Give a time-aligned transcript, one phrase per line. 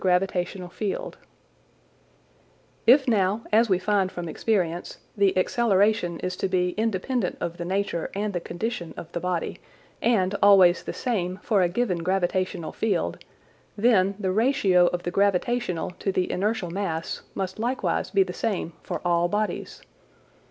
[0.03, 0.57] gif
[2.87, 7.65] If now, as we find from experience, the acceleration is to be independent of the
[7.65, 9.59] nature and the condition of the body
[10.01, 13.19] and always the same for a given gravitational field,
[13.77, 18.73] then the ratio of the gravitational to the inertial mass must likewise be the same
[18.81, 19.83] for all bodies.